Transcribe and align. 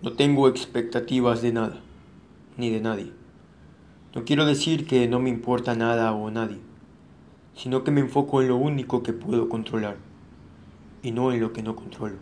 No 0.00 0.12
tengo 0.12 0.46
expectativas 0.46 1.42
de 1.42 1.52
nada, 1.52 1.80
ni 2.56 2.70
de 2.70 2.80
nadie. 2.80 3.12
No 4.14 4.24
quiero 4.24 4.46
decir 4.46 4.86
que 4.86 5.08
no 5.08 5.18
me 5.18 5.28
importa 5.28 5.74
nada 5.74 6.12
o 6.12 6.30
nadie, 6.30 6.60
sino 7.56 7.82
que 7.82 7.90
me 7.90 8.00
enfoco 8.00 8.40
en 8.40 8.46
lo 8.46 8.56
único 8.56 9.02
que 9.02 9.12
puedo 9.12 9.48
controlar 9.48 9.96
y 11.02 11.10
no 11.10 11.32
en 11.32 11.40
lo 11.40 11.52
que 11.52 11.64
no 11.64 11.74
controlo. 11.74 12.14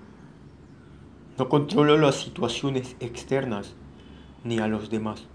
No 1.37 1.51
controlo 1.51 1.99
las 1.99 2.15
situaciones 2.15 2.97
externas 2.99 3.74
ni 4.43 4.58
a 4.58 4.69
los 4.69 4.88
demás. 4.88 5.27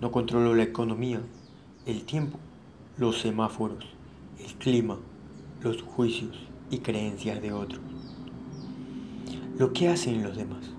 No 0.00 0.12
controlo 0.12 0.54
la 0.54 0.62
economía, 0.62 1.20
el 1.84 2.04
tiempo, 2.04 2.38
los 2.96 3.22
semáforos, 3.22 3.86
el 4.38 4.54
clima, 4.54 4.98
los 5.62 5.82
juicios 5.82 6.38
y 6.70 6.78
creencias 6.78 7.42
de 7.42 7.52
otros. 7.52 7.80
Lo 9.58 9.72
que 9.72 9.88
hacen 9.88 10.22
los 10.22 10.36
demás. 10.36 10.74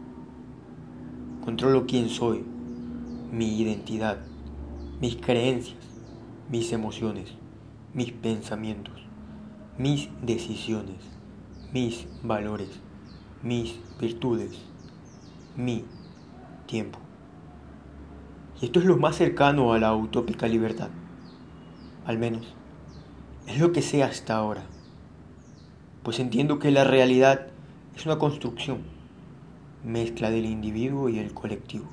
Controlo 1.43 1.87
quién 1.87 2.07
soy, 2.07 2.45
mi 3.31 3.59
identidad, 3.59 4.19
mis 4.99 5.15
creencias, 5.15 5.79
mis 6.51 6.71
emociones, 6.71 7.33
mis 7.95 8.11
pensamientos, 8.11 8.93
mis 9.79 10.09
decisiones, 10.21 10.97
mis 11.73 12.05
valores, 12.21 12.69
mis 13.41 13.79
virtudes, 13.99 14.51
mi 15.57 15.83
tiempo. 16.67 16.99
Y 18.61 18.65
esto 18.65 18.79
es 18.79 18.85
lo 18.85 18.97
más 18.97 19.15
cercano 19.15 19.73
a 19.73 19.79
la 19.79 19.95
utópica 19.95 20.47
libertad. 20.47 20.89
Al 22.05 22.19
menos, 22.19 22.53
es 23.47 23.59
lo 23.59 23.71
que 23.71 23.81
sé 23.81 24.03
hasta 24.03 24.35
ahora. 24.35 24.61
Pues 26.03 26.19
entiendo 26.19 26.59
que 26.59 26.69
la 26.69 26.83
realidad 26.83 27.47
es 27.95 28.05
una 28.05 28.19
construcción, 28.19 29.00
mezcla 29.83 30.29
del 30.29 30.45
individuo 30.45 31.09
y 31.09 31.19
el 31.19 31.33
colectivo. 31.33 31.85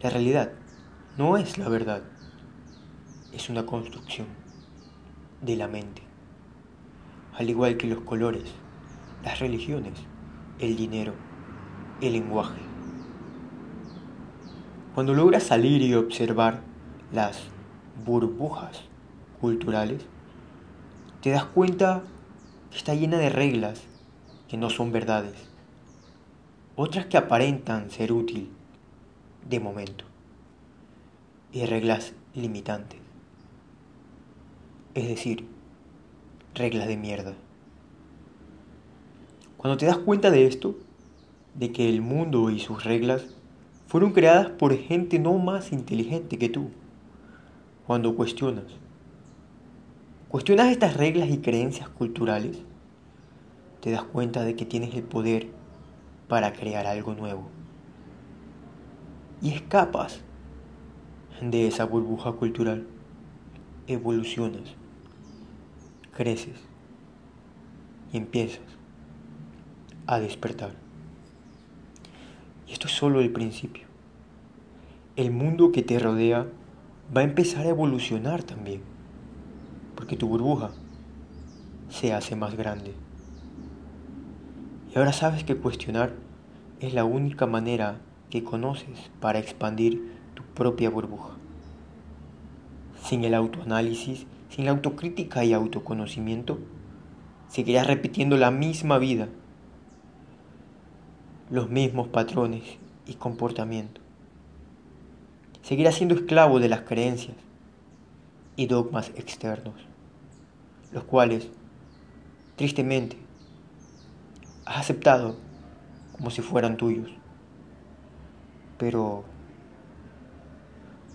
La 0.00 0.10
realidad 0.10 0.52
no 1.16 1.36
es 1.36 1.58
la 1.58 1.68
verdad, 1.68 2.02
es 3.32 3.50
una 3.50 3.66
construcción 3.66 4.28
de 5.42 5.56
la 5.56 5.68
mente. 5.68 6.02
Al 7.34 7.50
igual 7.50 7.76
que 7.76 7.88
los 7.88 8.00
colores, 8.00 8.44
las 9.24 9.40
religiones, 9.40 9.94
el 10.58 10.76
dinero, 10.76 11.14
el 12.00 12.12
lenguaje. 12.12 12.60
Cuando 14.94 15.14
logras 15.14 15.44
salir 15.44 15.82
y 15.82 15.94
observar 15.94 16.60
las 17.12 17.42
burbujas 18.04 18.82
culturales, 19.40 20.06
te 21.22 21.30
das 21.30 21.44
cuenta 21.44 22.02
que 22.70 22.76
está 22.76 22.94
llena 22.94 23.18
de 23.18 23.30
reglas 23.30 23.82
que 24.48 24.56
no 24.56 24.70
son 24.70 24.92
verdades, 24.92 25.48
otras 26.80 27.06
que 27.06 27.16
aparentan 27.16 27.90
ser 27.90 28.12
útil 28.12 28.48
de 29.50 29.58
momento, 29.58 30.04
y 31.52 31.66
reglas 31.66 32.12
limitantes, 32.36 33.00
es 34.94 35.08
decir, 35.08 35.44
reglas 36.54 36.86
de 36.86 36.96
mierda. 36.96 37.34
Cuando 39.56 39.76
te 39.76 39.86
das 39.86 39.98
cuenta 39.98 40.30
de 40.30 40.46
esto, 40.46 40.76
de 41.56 41.72
que 41.72 41.88
el 41.88 42.00
mundo 42.00 42.48
y 42.48 42.60
sus 42.60 42.84
reglas 42.84 43.26
fueron 43.88 44.12
creadas 44.12 44.48
por 44.50 44.72
gente 44.76 45.18
no 45.18 45.36
más 45.36 45.72
inteligente 45.72 46.38
que 46.38 46.48
tú, 46.48 46.70
cuando 47.88 48.14
cuestionas, 48.14 48.66
cuestionas 50.28 50.70
estas 50.70 50.96
reglas 50.96 51.28
y 51.28 51.38
creencias 51.38 51.88
culturales, 51.88 52.62
te 53.80 53.90
das 53.90 54.04
cuenta 54.04 54.44
de 54.44 54.54
que 54.54 54.64
tienes 54.64 54.94
el 54.94 55.02
poder 55.02 55.57
para 56.28 56.52
crear 56.52 56.86
algo 56.86 57.14
nuevo. 57.14 57.48
Y 59.40 59.50
escapas 59.50 60.20
de 61.40 61.66
esa 61.66 61.84
burbuja 61.84 62.32
cultural, 62.32 62.86
evolucionas, 63.86 64.74
creces 66.12 66.58
y 68.12 68.18
empiezas 68.18 68.60
a 70.06 70.18
despertar. 70.20 70.72
Y 72.66 72.72
esto 72.72 72.86
es 72.86 72.92
solo 72.92 73.20
el 73.20 73.32
principio. 73.32 73.86
El 75.16 75.30
mundo 75.30 75.72
que 75.72 75.82
te 75.82 75.98
rodea 75.98 76.46
va 77.16 77.22
a 77.22 77.24
empezar 77.24 77.64
a 77.66 77.70
evolucionar 77.70 78.42
también, 78.42 78.82
porque 79.94 80.16
tu 80.16 80.28
burbuja 80.28 80.70
se 81.88 82.12
hace 82.12 82.36
más 82.36 82.54
grande. 82.54 82.94
Y 84.94 84.98
ahora 84.98 85.12
sabes 85.12 85.44
que 85.44 85.56
cuestionar 85.56 86.14
es 86.80 86.94
la 86.94 87.04
única 87.04 87.46
manera 87.46 88.00
que 88.30 88.44
conoces 88.44 89.10
para 89.20 89.38
expandir 89.38 90.12
tu 90.34 90.42
propia 90.54 90.90
burbuja. 90.90 91.34
Sin 93.02 93.24
el 93.24 93.34
autoanálisis, 93.34 94.26
sin 94.48 94.64
la 94.64 94.70
autocrítica 94.72 95.44
y 95.44 95.52
autoconocimiento, 95.52 96.58
seguirás 97.48 97.86
repitiendo 97.86 98.36
la 98.36 98.50
misma 98.50 98.98
vida 98.98 99.28
los 101.50 101.70
mismos 101.70 102.08
patrones 102.08 102.62
y 103.06 103.14
comportamientos. 103.14 104.04
Seguirá 105.62 105.92
siendo 105.92 106.14
esclavo 106.14 106.60
de 106.60 106.68
las 106.68 106.82
creencias 106.82 107.36
y 108.56 108.66
dogmas 108.66 109.10
externos, 109.16 109.74
los 110.92 111.04
cuales, 111.04 111.48
tristemente, 112.56 113.16
has 114.68 114.80
aceptado 114.80 115.36
como 116.12 116.30
si 116.30 116.42
fueran 116.42 116.76
tuyos. 116.76 117.10
Pero, 118.78 119.24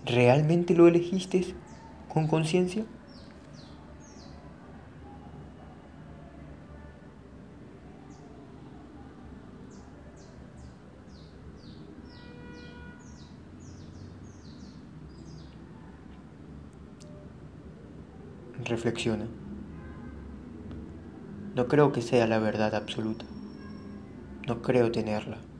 ¿realmente 0.05 0.73
lo 0.75 0.87
elegiste 0.87 1.55
con 2.07 2.27
conciencia? 2.27 2.85
Reflexiona. 18.65 19.27
No 21.55 21.67
creo 21.67 21.91
que 21.91 22.01
sea 22.01 22.25
la 22.27 22.39
verdad 22.39 22.73
absoluta. 22.75 23.25
No 24.47 24.61
creo 24.61 24.91
tenerla. 24.91 25.52